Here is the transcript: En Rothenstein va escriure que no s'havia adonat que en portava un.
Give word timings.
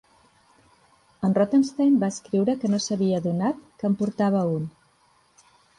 En 1.29 1.35
Rothenstein 1.39 2.01
va 2.05 2.09
escriure 2.15 2.57
que 2.63 2.73
no 2.75 2.81
s'havia 2.87 3.21
adonat 3.25 3.65
que 3.83 3.91
en 3.93 4.01
portava 4.03 4.47
un. 4.59 4.71